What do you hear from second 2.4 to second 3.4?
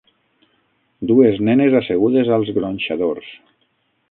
gronxadors.